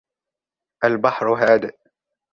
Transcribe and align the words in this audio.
البحر 0.83 1.27
هادئ. 1.27 1.75